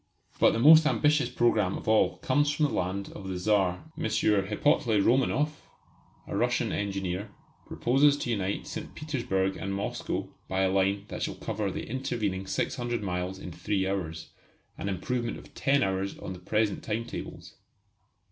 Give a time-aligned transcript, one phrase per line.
[0.39, 3.85] But the most ambitious programme of all comes from the land of the Czar.
[3.95, 4.03] M.
[4.03, 5.67] Hippolyte Romanoff,
[6.25, 7.29] a Russian engineer,
[7.67, 8.95] proposes to unite St.
[8.95, 13.87] Petersburg and Moscow by a line that shall cover the intervening 600 miles in three
[13.87, 14.31] hours
[14.75, 17.57] an improvement of ten hours on the present time tables.